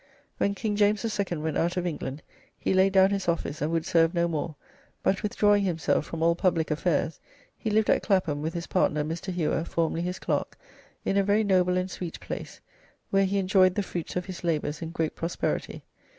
[0.39, 0.73] When K.
[0.73, 1.37] James II.
[1.37, 2.23] went out of England,
[2.57, 4.55] he laid down his office, and would serve no more,
[5.03, 7.19] but withdrawing himselfe from all public affaires,
[7.55, 9.31] he liv'd at Clapham with his partner Mr.
[9.31, 10.57] Hewer, formerly his clerk,
[11.05, 12.59] in a very noble and sweete place,
[13.11, 15.83] where he enjoy'd the fruits of his labours in greate prosperity.